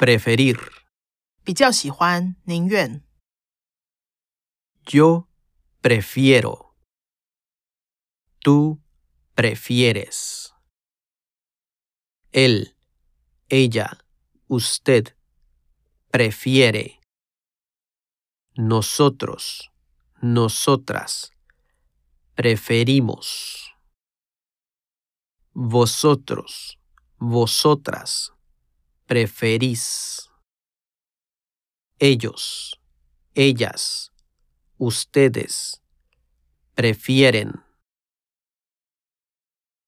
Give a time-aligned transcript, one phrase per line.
[0.00, 0.58] preferir.
[1.44, 3.02] 比较喜欢，宁愿。
[4.86, 5.28] Yo
[5.80, 6.74] prefiero.
[8.40, 8.80] Tú
[9.34, 10.52] prefieres.
[12.32, 12.76] Él,
[13.48, 13.98] ella,
[14.48, 15.16] usted
[16.10, 17.00] prefiere.
[18.56, 19.70] Nosotros,
[20.20, 21.32] nosotras
[22.34, 23.72] preferimos.
[25.52, 26.78] Vosotros,
[27.18, 28.32] vosotras
[29.11, 30.29] preferís.
[31.99, 32.79] Ellos,
[33.35, 34.13] ellas,
[34.77, 35.81] ustedes
[36.75, 37.61] prefieren